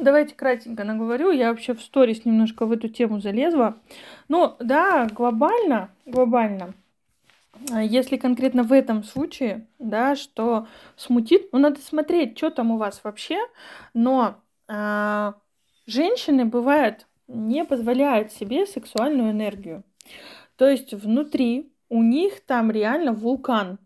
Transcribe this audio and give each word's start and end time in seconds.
Давайте 0.00 0.34
кратенько 0.34 0.84
наговорю. 0.84 1.30
Я 1.30 1.50
вообще 1.50 1.74
в 1.74 1.82
сторис 1.82 2.24
немножко 2.24 2.64
в 2.64 2.72
эту 2.72 2.88
тему 2.88 3.20
залезла. 3.20 3.76
Ну, 4.28 4.56
да, 4.58 5.06
глобально, 5.06 5.90
глобально, 6.06 6.74
а, 7.70 7.82
если 7.82 8.16
конкретно 8.16 8.62
в 8.62 8.72
этом 8.72 9.04
случае, 9.04 9.66
да, 9.78 10.16
что 10.16 10.66
смутит, 10.96 11.52
ну, 11.52 11.58
надо 11.58 11.80
смотреть, 11.80 12.38
что 12.38 12.50
там 12.50 12.70
у 12.70 12.78
вас 12.78 13.02
вообще, 13.04 13.38
но 13.92 14.36
э, 14.68 15.32
женщины, 15.86 16.44
бывает, 16.46 17.06
не 17.28 17.64
позволяют 17.64 18.32
себе 18.32 18.66
сексуальную 18.66 19.32
энергию. 19.32 19.84
То 20.56 20.68
есть 20.68 20.94
внутри 20.94 21.72
у 21.88 22.02
них 22.02 22.40
там 22.46 22.70
реально 22.70 23.12
вулкан. 23.12 23.78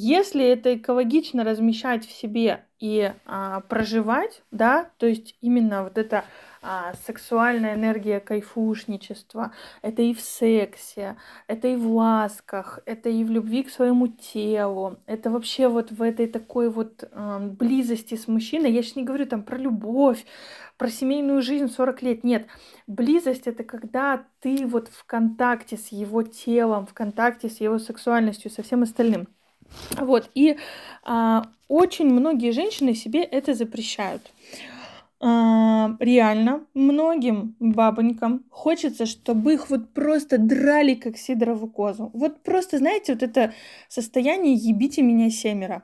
Если 0.00 0.44
это 0.44 0.76
экологично 0.76 1.42
размещать 1.42 2.06
в 2.06 2.12
себе 2.12 2.64
и 2.78 3.10
а, 3.26 3.62
проживать, 3.62 4.44
да, 4.52 4.92
то 4.96 5.06
есть 5.06 5.36
именно 5.40 5.82
вот 5.82 5.98
эта 5.98 6.24
а, 6.62 6.92
сексуальная 7.04 7.74
энергия 7.74 8.20
кайфушничества, 8.20 9.50
это 9.82 10.02
и 10.02 10.14
в 10.14 10.20
сексе, 10.20 11.16
это 11.48 11.66
и 11.66 11.74
в 11.74 11.90
ласках, 11.90 12.78
это 12.86 13.08
и 13.08 13.24
в 13.24 13.32
любви 13.32 13.64
к 13.64 13.70
своему 13.70 14.06
телу, 14.06 14.98
это 15.06 15.30
вообще 15.30 15.66
вот 15.66 15.90
в 15.90 16.00
этой 16.00 16.28
такой 16.28 16.70
вот 16.70 17.02
а, 17.10 17.40
близости 17.40 18.14
с 18.14 18.28
мужчиной. 18.28 18.70
Я 18.70 18.84
сейчас 18.84 18.94
не 18.94 19.02
говорю 19.02 19.26
там 19.26 19.42
про 19.42 19.58
любовь, 19.58 20.24
про 20.76 20.90
семейную 20.90 21.42
жизнь 21.42 21.66
40 21.66 22.02
лет, 22.02 22.22
нет. 22.22 22.46
Близость 22.86 23.48
это 23.48 23.64
когда 23.64 24.24
ты 24.38 24.64
вот 24.64 24.90
в 24.90 25.04
контакте 25.06 25.76
с 25.76 25.88
его 25.88 26.22
телом, 26.22 26.86
в 26.86 26.94
контакте 26.94 27.48
с 27.48 27.58
его 27.58 27.80
сексуальностью, 27.80 28.48
со 28.48 28.62
всем 28.62 28.84
остальным. 28.84 29.26
Вот, 29.92 30.30
и 30.34 30.56
а, 31.04 31.46
очень 31.68 32.06
многие 32.06 32.52
женщины 32.52 32.94
себе 32.94 33.22
это 33.22 33.54
запрещают. 33.54 34.30
А, 35.20 35.96
реально, 35.98 36.64
многим 36.74 37.56
бабонькам 37.58 38.44
хочется, 38.50 39.04
чтобы 39.04 39.54
их 39.54 39.68
вот 39.68 39.92
просто 39.92 40.38
драли, 40.38 40.94
как 40.94 41.16
сидорову 41.16 41.68
козу. 41.68 42.10
Вот 42.14 42.42
просто, 42.42 42.78
знаете, 42.78 43.14
вот 43.14 43.22
это 43.22 43.52
состояние 43.88 44.54
«ебите 44.54 45.02
меня 45.02 45.30
семеро». 45.30 45.82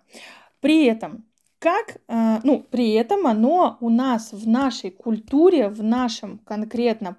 При 0.61 0.85
этом, 0.85 1.25
как, 1.59 1.97
а, 2.07 2.41
ну, 2.45 2.65
при 2.71 2.93
этом 2.93 3.27
оно 3.27 3.77
у 3.81 3.89
нас 3.89 4.33
в 4.33 4.47
нашей 4.47 4.91
культуре, 4.91 5.69
в 5.69 5.83
нашем 5.83 6.39
конкретно 6.39 7.17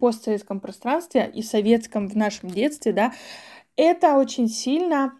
постсоветском 0.00 0.58
пространстве 0.58 1.30
и 1.32 1.42
советском 1.42 2.08
в 2.08 2.16
нашем 2.16 2.50
детстве, 2.50 2.92
да, 2.92 3.12
это 3.76 4.16
очень 4.16 4.48
сильно 4.48 5.12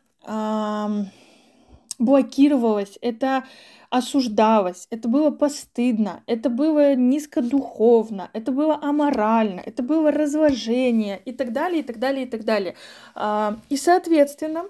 блокировалось, 1.99 2.99
это 3.01 3.45
осуждалось, 3.91 4.87
это 4.91 5.09
было 5.09 5.31
постыдно, 5.31 6.23
это 6.27 6.49
было 6.49 6.95
низкодуховно, 6.95 8.31
это 8.33 8.51
было 8.51 8.79
аморально, 8.81 9.61
это 9.61 9.83
было 9.83 10.11
разложение 10.11 11.21
и 11.25 11.33
так 11.33 11.53
далее, 11.53 11.81
и 11.81 11.83
так 11.83 11.99
далее, 11.99 12.25
и 12.25 12.29
так 12.29 12.45
далее. 12.45 12.75
А, 13.15 13.59
и, 13.69 13.77
соответственно, 13.77 14.65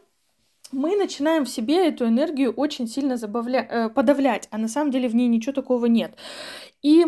мы 0.72 0.96
начинаем 0.96 1.44
в 1.44 1.48
себе 1.48 1.86
эту 1.88 2.06
энергию 2.06 2.52
очень 2.52 2.88
сильно 2.88 3.16
забавля... 3.16 3.66
Э, 3.70 3.88
подавлять, 3.90 4.48
а 4.50 4.58
на 4.58 4.68
самом 4.68 4.90
деле 4.90 5.08
в 5.08 5.14
ней 5.14 5.28
ничего 5.28 5.52
такого 5.52 5.86
нет. 5.86 6.16
И 6.82 7.04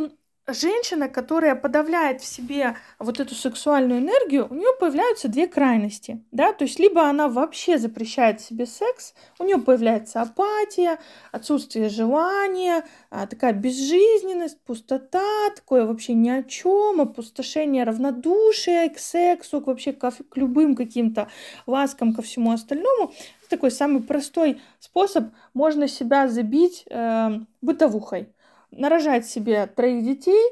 женщина, 0.46 1.08
которая 1.08 1.54
подавляет 1.54 2.20
в 2.20 2.26
себе 2.26 2.76
вот 2.98 3.20
эту 3.20 3.34
сексуальную 3.34 4.00
энергию, 4.00 4.46
у 4.50 4.54
нее 4.54 4.70
появляются 4.78 5.28
две 5.28 5.46
крайности, 5.46 6.22
да, 6.32 6.52
то 6.52 6.64
есть 6.64 6.78
либо 6.78 7.08
она 7.08 7.28
вообще 7.28 7.78
запрещает 7.78 8.40
себе 8.40 8.66
секс, 8.66 9.14
у 9.38 9.44
нее 9.44 9.58
появляется 9.58 10.20
апатия, 10.20 10.98
отсутствие 11.32 11.88
желания, 11.88 12.84
а, 13.10 13.26
такая 13.26 13.52
безжизненность, 13.54 14.60
пустота, 14.62 15.50
такое 15.54 15.86
вообще 15.86 16.12
ни 16.14 16.28
о 16.28 16.42
чем, 16.42 17.00
опустошение 17.00 17.84
равнодушие 17.84 18.90
к 18.90 18.98
сексу, 18.98 19.60
к 19.60 19.66
вообще 19.66 19.92
к, 19.92 20.10
к 20.10 20.36
любым 20.36 20.74
каким-то 20.74 21.28
ласкам, 21.66 22.14
ко 22.14 22.22
всему 22.22 22.52
остальному. 22.52 23.12
Такой 23.48 23.70
самый 23.70 24.02
простой 24.02 24.60
способ 24.80 25.26
можно 25.52 25.86
себя 25.86 26.28
забить 26.28 26.84
э, 26.90 27.30
бытовухой 27.60 28.28
нарожать 28.76 29.26
себе 29.26 29.66
троих 29.66 30.04
детей, 30.04 30.42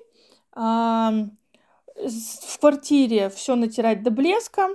в 0.55 1.31
квартире 2.60 3.31
все 3.31 3.55
натирать 3.55 4.03
до 4.03 4.10
блеска, 4.10 4.71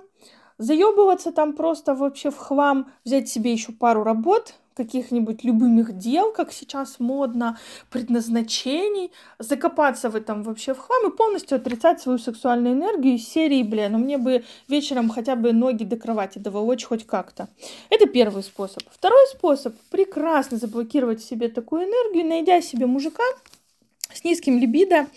заебываться 0.58 1.32
там 1.32 1.54
просто 1.54 1.96
вообще 1.96 2.32
в 2.32 2.38
хлам, 2.38 2.92
взять 3.04 3.30
себе 3.30 3.52
еще 3.52 3.72
пару 3.72 4.04
работ, 4.04 4.56
каких-нибудь 4.78 5.44
любимых 5.44 5.98
дел, 5.98 6.32
как 6.32 6.54
сейчас 6.54 7.00
модно, 7.00 7.58
предназначений, 7.90 9.12
закопаться 9.40 10.10
в 10.10 10.16
этом 10.16 10.44
вообще 10.44 10.74
в 10.74 10.80
хлам 10.80 11.12
и 11.12 11.16
полностью 11.16 11.58
отрицать 11.58 12.00
свою 12.00 12.20
сексуальную 12.20 12.76
энергию 12.76 13.16
из 13.16 13.28
серии, 13.28 13.64
бля, 13.64 13.90
ну 13.90 13.98
мне 13.98 14.18
бы 14.18 14.44
вечером 14.68 15.10
хотя 15.10 15.36
бы 15.36 15.52
ноги 15.52 15.84
до 15.84 15.98
кровати 15.98 16.38
доволочь 16.40 16.86
хоть 16.86 17.06
как-то. 17.06 17.50
Это 17.90 18.08
первый 18.08 18.44
способ. 18.44 18.84
Второй 18.92 19.28
способ– 19.36 19.76
прекрасно 19.90 20.58
заблокировать 20.58 21.24
себе 21.24 21.50
такую 21.50 21.84
энергию, 21.84 22.26
найдя 22.26 22.62
себе 22.62 22.86
мужика 22.86 23.24
с 24.14 24.24
низким 24.24 24.60
либидо, 24.60 25.08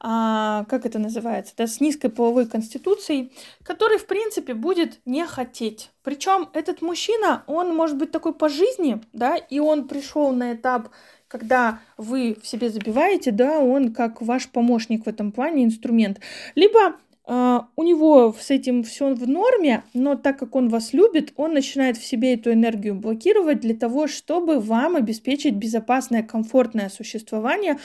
как 0.00 0.86
это 0.86 0.98
называется, 0.98 1.52
да, 1.58 1.66
с 1.66 1.78
низкой 1.80 2.08
половой 2.08 2.46
конституцией, 2.46 3.32
который, 3.62 3.98
в 3.98 4.06
принципе, 4.06 4.54
будет 4.54 4.98
не 5.04 5.26
хотеть. 5.26 5.90
Причем 6.02 6.48
этот 6.54 6.80
мужчина, 6.80 7.44
он 7.46 7.74
может 7.74 7.98
быть 7.98 8.10
такой 8.10 8.32
по 8.32 8.48
жизни, 8.48 9.02
да, 9.12 9.36
и 9.36 9.58
он 9.58 9.88
пришел 9.88 10.32
на 10.32 10.54
этап 10.54 10.88
когда 11.28 11.78
вы 11.96 12.36
в 12.42 12.44
себе 12.44 12.70
забиваете, 12.70 13.30
да, 13.30 13.60
он 13.60 13.92
как 13.92 14.20
ваш 14.20 14.48
помощник 14.48 15.06
в 15.06 15.08
этом 15.08 15.30
плане, 15.30 15.62
инструмент. 15.62 16.18
Либо 16.56 16.96
у 17.26 17.82
него 17.82 18.34
с 18.38 18.50
этим 18.50 18.82
все 18.82 19.14
в 19.14 19.28
норме, 19.28 19.84
но 19.94 20.16
так 20.16 20.38
как 20.38 20.56
он 20.56 20.68
вас 20.68 20.92
любит, 20.92 21.32
он 21.36 21.52
начинает 21.52 21.96
в 21.96 22.04
себе 22.04 22.34
эту 22.34 22.52
энергию 22.52 22.94
блокировать 22.94 23.60
для 23.60 23.74
того, 23.74 24.08
чтобы 24.08 24.58
вам 24.58 24.96
обеспечить 24.96 25.54
безопасное, 25.54 26.22
комфортное 26.22 26.88
существование 26.88 27.78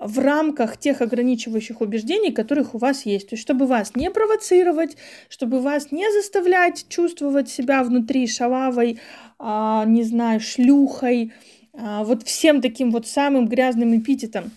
в 0.00 0.18
рамках 0.18 0.78
тех 0.78 1.00
ограничивающих 1.02 1.80
убеждений, 1.80 2.32
которых 2.32 2.74
у 2.74 2.78
вас 2.78 3.04
есть. 3.04 3.28
То 3.28 3.34
есть, 3.34 3.42
чтобы 3.42 3.66
вас 3.66 3.94
не 3.94 4.10
провоцировать, 4.10 4.96
чтобы 5.28 5.60
вас 5.60 5.92
не 5.92 6.10
заставлять 6.12 6.86
чувствовать 6.88 7.48
себя 7.48 7.82
внутри 7.82 8.26
шалавой, 8.26 9.00
uh, 9.38 9.86
не 9.86 10.02
знаю, 10.04 10.40
шлюхой, 10.40 11.32
uh, 11.74 12.04
вот 12.04 12.22
всем 12.22 12.60
таким 12.60 12.90
вот 12.90 13.06
самым 13.06 13.48
грязным 13.48 13.98
эпитетом. 13.98 14.52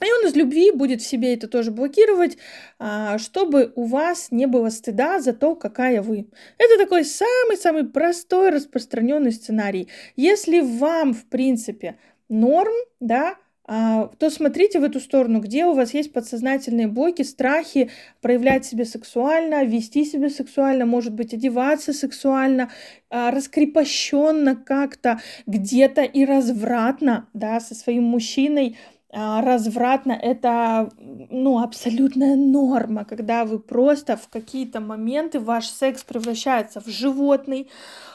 И 0.00 0.12
он 0.12 0.28
из 0.28 0.36
любви 0.36 0.70
будет 0.70 1.00
в 1.00 1.06
себе 1.06 1.34
это 1.34 1.48
тоже 1.48 1.72
блокировать, 1.72 2.38
а, 2.78 3.18
чтобы 3.18 3.72
у 3.74 3.84
вас 3.84 4.28
не 4.30 4.46
было 4.46 4.70
стыда 4.70 5.20
за 5.20 5.32
то, 5.32 5.56
какая 5.56 6.02
вы. 6.02 6.28
Это 6.56 6.78
такой 6.78 7.04
самый-самый 7.04 7.84
простой 7.84 8.50
распространенный 8.50 9.32
сценарий. 9.32 9.88
Если 10.14 10.60
вам, 10.60 11.14
в 11.14 11.24
принципе, 11.24 11.98
норм, 12.28 12.74
да, 13.00 13.36
а, 13.70 14.10
то 14.18 14.30
смотрите 14.30 14.80
в 14.80 14.84
эту 14.84 14.98
сторону, 14.98 15.40
где 15.40 15.66
у 15.66 15.74
вас 15.74 15.92
есть 15.92 16.14
подсознательные 16.14 16.86
блоки, 16.86 17.20
страхи 17.20 17.90
проявлять 18.22 18.64
себя 18.64 18.86
сексуально, 18.86 19.62
вести 19.64 20.06
себя 20.06 20.30
сексуально, 20.30 20.86
может 20.86 21.12
быть, 21.12 21.34
одеваться 21.34 21.92
сексуально, 21.92 22.70
а, 23.10 23.30
раскрепощенно 23.30 24.56
как-то, 24.56 25.20
где-то 25.46 26.02
и 26.02 26.24
развратно, 26.24 27.28
да, 27.34 27.60
со 27.60 27.74
своим 27.74 28.04
мужчиной, 28.04 28.78
а, 28.78 28.97
развратно 29.12 30.12
это 30.12 30.90
ну 30.98 31.62
абсолютная 31.62 32.36
норма, 32.36 33.04
когда 33.04 33.44
вы 33.44 33.58
просто 33.58 34.16
в 34.16 34.28
какие-то 34.28 34.80
моменты 34.80 35.40
ваш 35.40 35.66
секс 35.68 36.04
превращается 36.04 36.80
в 36.80 36.88
животный, 36.88 37.70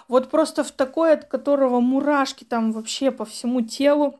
вот 0.08 0.30
просто 0.30 0.64
в 0.64 0.72
такой, 0.72 1.14
от 1.14 1.26
которого 1.26 1.80
мурашки 1.80 2.44
там 2.44 2.72
вообще 2.72 3.12
по 3.12 3.26
всему 3.26 3.62
телу 3.62 4.20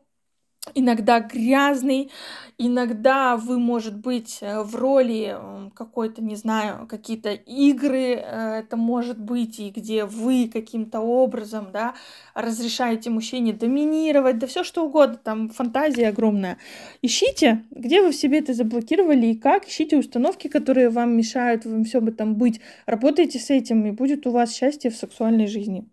иногда 0.76 1.20
грязный, 1.20 2.12
иногда 2.58 3.38
вы, 3.38 3.60
может 3.60 3.98
быть, 3.98 4.40
э, 4.42 4.62
в 4.62 4.76
роли 4.76 5.36
какой-то, 5.74 6.24
не 6.24 6.36
знаю, 6.36 6.88
какие-то 6.88 7.32
игры, 7.34 8.16
э, 8.16 8.60
это 8.60 8.78
может 8.78 9.20
быть, 9.20 9.60
и 9.60 9.70
где 9.70 10.06
вы 10.06 10.50
каким-то 10.52 11.00
образом, 11.00 11.68
да, 11.72 11.96
разрешаете 12.34 13.10
мужчине 13.10 13.54
доминировать, 13.54 14.40
да 14.40 14.48
все 14.48 14.64
что 14.64 14.86
угодно, 14.86 15.20
там 15.24 15.50
фантазия 15.50 16.10
огромная. 16.10 16.58
Ищите, 17.02 17.64
где 17.72 18.02
вы 18.02 18.12
в 18.12 18.16
себе 18.16 18.40
это 18.40 18.54
заблокировали 18.54 19.28
и 19.28 19.38
как, 19.38 19.68
ищите 19.68 19.98
установки, 19.98 20.48
которые 20.48 20.90
вам 20.90 21.16
мешают 21.16 21.66
вам 21.66 21.84
все 21.84 22.02
бы 22.02 22.12
там 22.12 22.36
быть, 22.36 22.62
работайте 22.86 23.40
с 23.40 23.50
этим, 23.50 23.86
и 23.86 23.92
будет 23.92 24.28
у 24.28 24.32
вас 24.32 24.54
счастье 24.54 24.90
в 24.92 24.96
сексуальной 24.96 25.48
жизни. 25.48 25.86